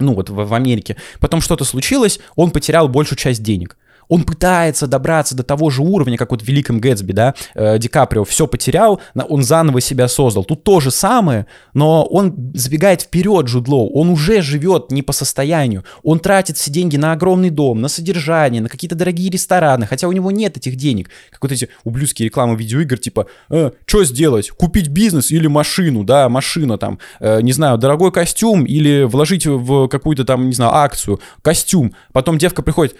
[0.00, 0.96] ну вот в, в Америке.
[1.20, 3.78] Потом что-то случилось, он потерял большую часть денег
[4.12, 7.88] он пытается добраться до того же уровня, как вот в «Великом Гэтсби», да, э, Ди
[7.88, 10.44] Каприо все потерял, он заново себя создал.
[10.44, 15.84] Тут то же самое, но он забегает вперед Джудлоу, он уже живет не по состоянию,
[16.02, 20.12] он тратит все деньги на огромный дом, на содержание, на какие-то дорогие рестораны, хотя у
[20.12, 21.08] него нет этих денег.
[21.30, 26.28] Как вот эти ублюдские рекламы видеоигр, типа, э, что сделать, купить бизнес или машину, да,
[26.28, 31.18] машина там, э, не знаю, дорогой костюм или вложить в какую-то там, не знаю, акцию,
[31.40, 31.94] костюм.
[32.12, 32.94] Потом девка приходит,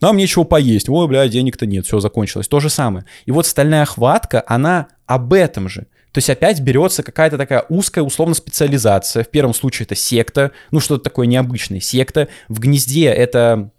[0.00, 2.48] нам нечего поесть, ой, бля, денег-то нет, все закончилось.
[2.48, 3.04] То же самое.
[3.26, 5.86] И вот стальная хватка, она об этом же.
[6.12, 9.24] То есть опять берется какая-то такая узкая условно специализация.
[9.24, 11.80] В первом случае это секта, ну что-то такое необычное.
[11.80, 12.28] Секта.
[12.48, 13.70] В гнезде это...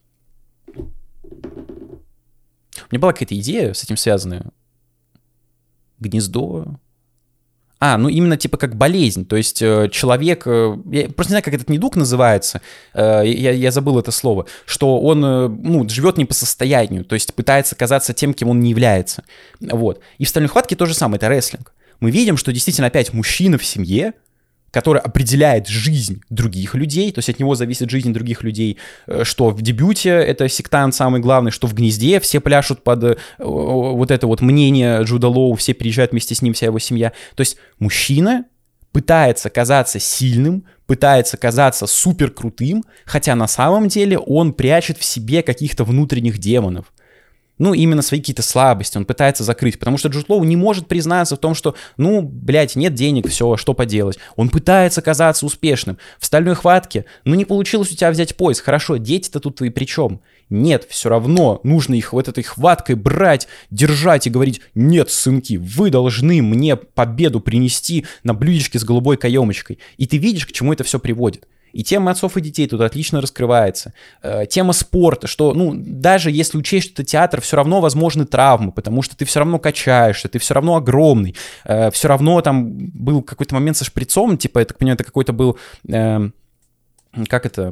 [0.75, 0.81] У
[2.91, 4.51] меня была какая-то идея с этим связанная.
[5.99, 6.79] Гнездо,
[7.79, 11.43] а, ну именно типа как болезнь, то есть э, человек, э, я просто не знаю,
[11.43, 12.61] как этот недуг называется,
[12.93, 17.33] э, я, я забыл это слово, что он, ну, живет не по состоянию, то есть
[17.33, 19.23] пытается казаться тем, кем он не является,
[19.61, 20.01] вот.
[20.17, 21.73] И в «Стальной хватке» то же самое, это рестлинг.
[22.01, 24.13] Мы видим, что действительно опять мужчина в семье,
[24.71, 28.77] который определяет жизнь других людей, то есть от него зависит жизнь других людей,
[29.07, 33.15] э, что в дебюте это сектант самый главный, что в гнезде все пляшут под э,
[33.39, 37.11] вот это вот мнение Джуда Лоу, все приезжают вместе с ним, вся его семья.
[37.35, 38.45] То есть мужчина
[38.91, 45.43] пытается казаться сильным, пытается казаться супер крутым, хотя на самом деле он прячет в себе
[45.43, 46.91] каких-то внутренних демонов
[47.59, 51.35] ну, именно свои какие-то слабости он пытается закрыть, потому что Джуд Лоу не может признаться
[51.35, 54.17] в том, что, ну, блядь, нет денег, все, что поделать.
[54.35, 55.97] Он пытается казаться успешным.
[56.17, 59.85] В стальной хватке, ну, не получилось у тебя взять пояс, хорошо, дети-то тут твои при
[59.85, 60.21] чем?
[60.49, 65.91] Нет, все равно нужно их вот этой хваткой брать, держать и говорить, нет, сынки, вы
[65.91, 69.77] должны мне победу принести на блюдечке с голубой каемочкой.
[69.97, 71.45] И ты видишь, к чему это все приводит.
[71.73, 73.93] И тема отцов и детей тут отлично раскрывается.
[74.21, 78.71] Э, тема спорта, что, ну, даже если учесть, что это театр, все равно возможны травмы,
[78.71, 81.35] потому что ты все равно качаешься, ты все равно огромный.
[81.65, 85.33] Э, все равно там был какой-то момент со шприцом, типа, я так понимаю, это какой-то
[85.33, 86.29] был, э,
[87.27, 87.71] как это,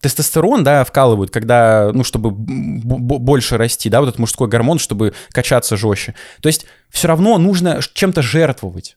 [0.00, 5.76] тестостерон, да, вкалывают, когда, ну, чтобы больше расти, да, вот этот мужской гормон, чтобы качаться
[5.76, 6.14] жестче.
[6.40, 8.96] То есть все равно нужно чем-то жертвовать.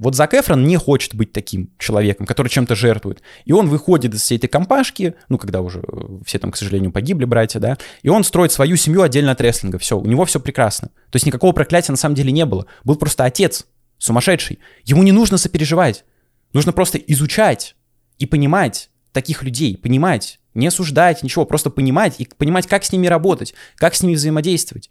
[0.00, 3.20] Вот Зак Эфрон не хочет быть таким человеком, который чем-то жертвует.
[3.44, 6.90] И он выходит из всей этой компашки, ну, когда уже э, все там, к сожалению,
[6.90, 9.78] погибли братья, да, и он строит свою семью отдельно от рестлинга.
[9.78, 10.88] Все, у него все прекрасно.
[11.10, 12.64] То есть никакого проклятия на самом деле не было.
[12.82, 13.66] Был просто отец,
[13.98, 14.58] сумасшедший.
[14.84, 16.06] Ему не нужно сопереживать.
[16.54, 17.76] Нужно просто изучать
[18.16, 23.06] и понимать таких людей, понимать, не осуждать, ничего, просто понимать и понимать, как с ними
[23.06, 24.90] работать, как с ними взаимодействовать.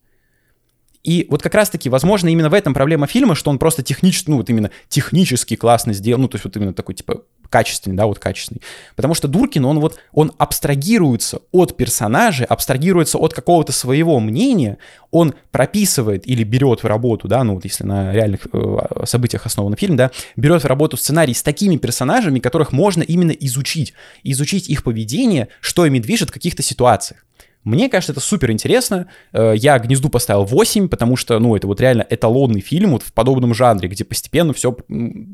[1.03, 4.37] И вот как раз-таки, возможно, именно в этом проблема фильма, что он просто технически, ну
[4.37, 8.19] вот именно технически классно сделан, ну то есть вот именно такой типа качественный, да, вот
[8.19, 8.61] качественный.
[8.95, 14.77] Потому что Дуркин, он вот, он абстрагируется от персонажа, абстрагируется от какого-то своего мнения,
[15.11, 19.75] он прописывает или берет в работу, да, ну вот если на реальных э, событиях основан
[19.75, 24.83] фильм, да, берет в работу сценарий с такими персонажами, которых можно именно изучить, изучить их
[24.83, 27.25] поведение, что ими движет в каких-то ситуациях.
[27.69, 29.07] Мне кажется, это супер интересно.
[29.31, 33.13] Э, я «Гнезду» поставил 8, потому что, ну, это вот реально эталонный фильм вот в
[33.13, 34.75] подобном жанре, где постепенно все,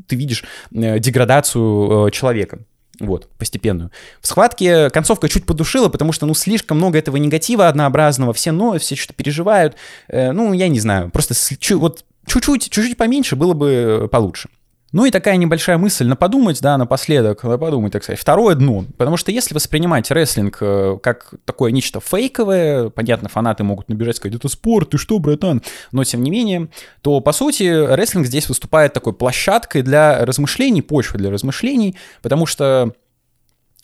[0.08, 2.60] ты видишь э, деградацию э, человека.
[3.00, 3.92] Вот, постепенную.
[4.22, 8.84] В схватке концовка чуть подушила, потому что, ну, слишком много этого негатива однообразного, все ноют,
[8.84, 9.76] все что-то переживают.
[10.08, 11.34] Ну, я не знаю, просто
[11.76, 14.48] вот чуть-чуть, чуть-чуть поменьше было бы получше.
[14.92, 18.20] Ну и такая небольшая мысль на подумать, да, напоследок, на подумать, так сказать.
[18.20, 18.86] Второе дно.
[18.98, 24.18] Потому что если воспринимать рестлинг э, как такое нечто фейковое, понятно, фанаты могут набежать и
[24.18, 25.62] сказать, это спорт, ты что, братан?
[25.92, 26.70] Но тем не менее,
[27.02, 32.94] то по сути рестлинг здесь выступает такой площадкой для размышлений, почвой для размышлений, потому что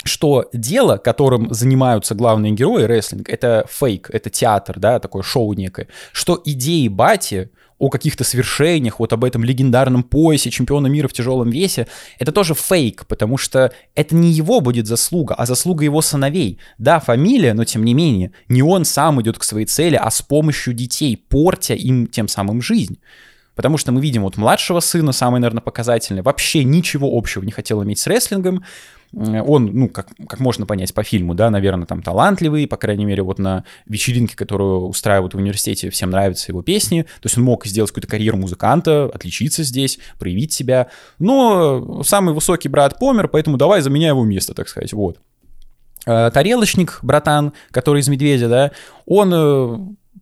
[0.03, 5.87] что дело, которым занимаются главные герои рестлинг, это фейк, это театр, да, такое шоу некое,
[6.11, 7.51] что идеи Бати
[7.81, 11.87] о каких-то свершениях, вот об этом легендарном поясе чемпиона мира в тяжелом весе,
[12.19, 16.59] это тоже фейк, потому что это не его будет заслуга, а заслуга его сыновей.
[16.77, 20.21] Да, фамилия, но тем не менее, не он сам идет к своей цели, а с
[20.21, 22.99] помощью детей, портя им тем самым жизнь.
[23.55, 27.83] Потому что мы видим вот младшего сына, самый, наверное, показательный, вообще ничего общего не хотел
[27.83, 28.63] иметь с рестлингом,
[29.13, 33.23] он, ну, как, как можно понять по фильму, да, наверное, там талантливый, по крайней мере,
[33.23, 37.65] вот на вечеринке, которую устраивают в университете, всем нравятся его песни, то есть он мог
[37.65, 40.87] сделать какую-то карьеру музыканта, отличиться здесь, проявить себя,
[41.19, 45.19] но самый высокий брат помер, поэтому давай заменяй его место, так сказать, вот.
[46.05, 48.71] Э, тарелочник, братан, который из «Медведя», да,
[49.05, 49.77] он э,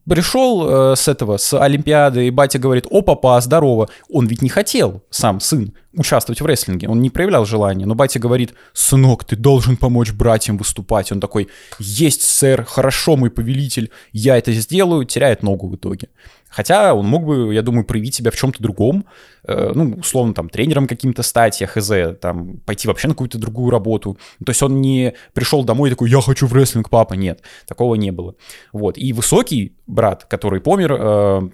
[0.09, 3.89] пришел э, с этого, с Олимпиады, и батя говорит, о, папа, здорово.
[4.09, 8.19] Он ведь не хотел, сам сын, участвовать в рестлинге, он не проявлял желания, но батя
[8.19, 11.11] говорит, сынок, ты должен помочь братьям выступать.
[11.11, 16.09] Он такой, есть, сэр, хорошо, мой повелитель, я это сделаю, теряет ногу в итоге.
[16.49, 19.05] Хотя он мог бы, я думаю, проявить себя в чем-то другом,
[19.43, 23.69] э, ну, условно, там, тренером каким-то стать, я хз, там, пойти вообще на какую-то другую
[23.69, 24.17] работу.
[24.43, 27.95] То есть он не пришел домой и такой, я хочу в рестлинг, папа, нет, такого
[27.95, 28.35] не было.
[28.73, 31.49] Вот, и высокий брат, который помер, э,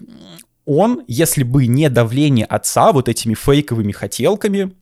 [0.65, 4.73] он, если бы не давление отца вот этими фейковыми хотелками,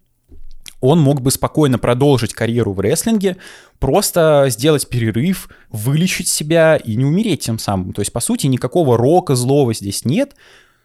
[0.82, 3.38] он мог бы спокойно продолжить карьеру в рестлинге,
[3.80, 7.94] просто сделать перерыв, вылечить себя и не умереть тем самым.
[7.94, 10.36] То есть, по сути, никакого рока злого здесь нет,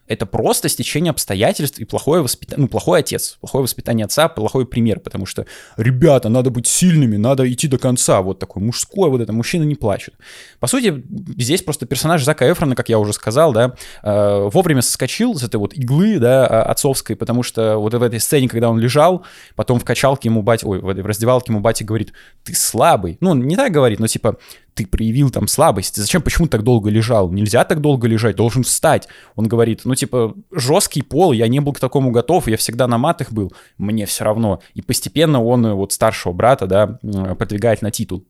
[0.08, 5.00] это просто стечение обстоятельств и плохое воспитание, ну, плохой отец, плохое воспитание отца, плохой пример,
[5.00, 5.46] потому что,
[5.76, 9.74] ребята, надо быть сильными, надо идти до конца, вот такой мужской, вот это, мужчина не
[9.74, 10.14] плачет.
[10.60, 11.04] По сути,
[11.36, 15.56] здесь просто персонаж Зака Эфрона, как я уже сказал, да, э, вовремя соскочил с этой
[15.56, 19.24] вот иглы, да, отцовской, потому что вот в этой сцене, когда он лежал,
[19.56, 22.12] потом в качалке ему батя, ой, в раздевалке ему батя говорит,
[22.44, 24.38] ты слабый, ну, он не так говорит, но типа,
[24.78, 27.32] ты проявил там слабость, зачем, почему так долго лежал?
[27.32, 29.08] Нельзя так долго лежать, должен встать.
[29.34, 32.96] Он говорит, ну, типа, жесткий пол, я не был к такому готов, я всегда на
[32.96, 34.60] матах был, мне все равно.
[34.74, 36.86] И постепенно он э, вот старшего брата, да,
[37.34, 38.24] продвигает на титул.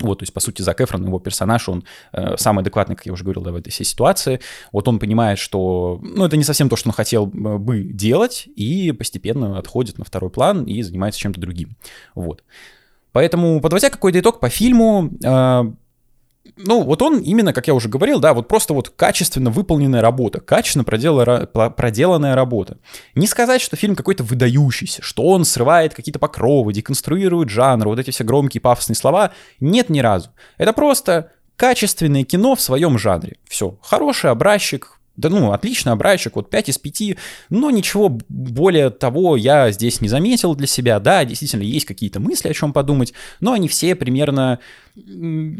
[0.00, 3.12] Вот, то есть, по сути, Зак Эфрон, его персонаж, он э, самый адекватный, как я
[3.12, 4.38] уже говорил, да, в этой всей ситуации.
[4.70, 8.46] Вот он понимает, что, ну, это не совсем то, что он хотел э, бы делать,
[8.54, 11.76] и постепенно отходит на второй план и занимается чем-то другим.
[12.14, 12.44] Вот.
[13.14, 15.62] Поэтому, подводя какой-то итог по фильму, э,
[16.56, 20.40] ну, вот он именно, как я уже говорил, да, вот просто вот качественно выполненная работа,
[20.40, 22.78] качественно проделанная, проделанная работа.
[23.14, 28.10] Не сказать, что фильм какой-то выдающийся, что он срывает какие-то покровы, деконструирует жанр, вот эти
[28.10, 30.30] все громкие пафосные слова, нет ни разу.
[30.58, 33.36] Это просто качественное кино в своем жанре.
[33.48, 37.16] Все, хороший образчик, да ну, отлично, образчик, вот 5 из 5,
[37.50, 40.98] но ничего более того я здесь не заметил для себя.
[40.98, 44.58] Да, действительно, есть какие-то мысли, о чем подумать, но они все примерно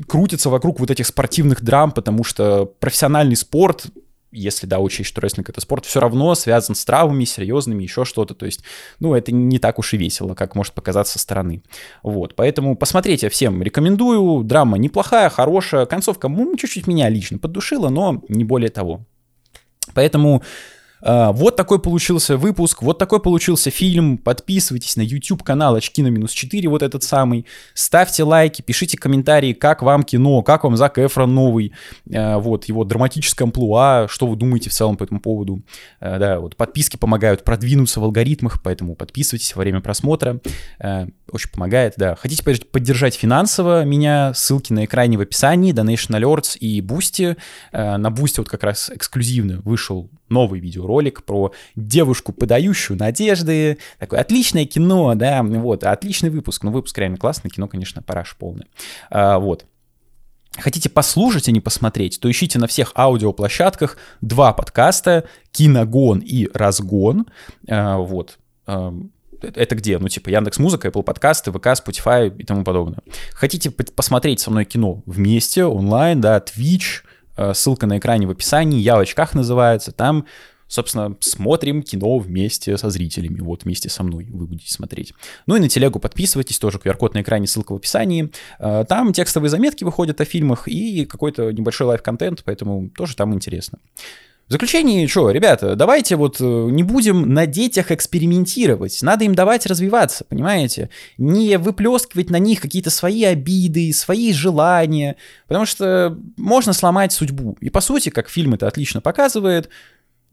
[0.08, 3.86] крутятся вокруг вот этих спортивных драм, потому что профессиональный спорт,
[4.32, 8.34] если, да, учесть, что рестлинг— это спорт, все равно связан с травмами серьезными, еще что-то,
[8.34, 8.64] то есть,
[8.98, 11.62] ну, это не так уж и весело, как может показаться со стороны.
[12.02, 16.28] Вот, поэтому посмотрите, всем рекомендую, драма неплохая, хорошая, концовка
[16.58, 19.06] чуть-чуть меня лично поддушила, но не более того.
[19.92, 20.42] Поэтому
[21.04, 24.16] вот такой получился выпуск, вот такой получился фильм.
[24.16, 27.44] Подписывайтесь на YouTube канал Очки на минус 4, вот этот самый.
[27.74, 31.72] Ставьте лайки, пишите комментарии, как вам кино, как вам Зак Эфрон новый,
[32.10, 35.62] а, вот его драматическое амплуа, что вы думаете в целом по этому поводу.
[36.00, 40.40] А, да, вот подписки помогают продвинуться в алгоритмах, поэтому подписывайтесь во время просмотра.
[41.30, 42.14] Очень помогает, да.
[42.14, 47.36] Хотите поддержать финансово меня, ссылки на экране в описании, Donation Alerts и Boosty.
[47.72, 50.93] На Boosty вот как раз эксклюзивно вышел новый видеоролик
[51.24, 53.78] про девушку, подающую надежды.
[53.98, 56.62] Такое отличное кино, да, вот, отличный выпуск.
[56.62, 58.66] Ну, выпуск реально классный, кино, конечно, параш полный.
[59.10, 59.66] А, вот.
[60.56, 67.26] Хотите послушать, а не посмотреть, то ищите на всех аудиоплощадках два подкаста «Киногон» и «Разгон».
[67.68, 68.38] А, вот.
[68.66, 68.94] А,
[69.40, 69.98] это где?
[69.98, 73.00] Ну, типа Яндекс Музыка, Apple Подкасты, ВК, Spotify и тому подобное.
[73.32, 77.02] Хотите посмотреть со мной кино вместе, онлайн, да, Twitch,
[77.36, 80.26] Э, ссылка на экране в описании, «Я в очках» называется, там
[80.68, 83.40] собственно, смотрим кино вместе со зрителями.
[83.40, 85.12] Вот вместе со мной вы будете смотреть.
[85.46, 88.30] Ну и на телегу подписывайтесь, тоже QR-код на экране, ссылка в описании.
[88.58, 93.78] А, там текстовые заметки выходят о фильмах и какой-то небольшой лайв-контент, поэтому тоже там интересно.
[94.46, 99.64] В заключение, что, ребята, давайте вот э, не будем на детях экспериментировать, надо им давать
[99.64, 100.90] развиваться, понимаете?
[101.16, 105.16] Не выплескивать на них какие-то свои обиды, свои желания,
[105.48, 107.56] потому что можно сломать судьбу.
[107.62, 109.70] И по сути, как фильм это отлично показывает,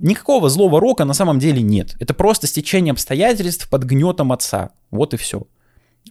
[0.02, 1.96] никакого злого рока на самом деле нет.
[2.00, 4.72] Это просто стечение обстоятельств под гнетом отца.
[4.90, 5.44] Вот и все.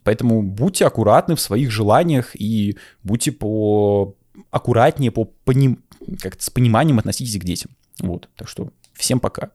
[0.05, 4.15] Поэтому будьте аккуратны в своих желаниях и будьте по
[4.51, 5.83] аккуратнее, по поним...
[6.21, 7.73] как с пониманием относитесь к детям.
[8.01, 9.51] Вот, так что всем пока.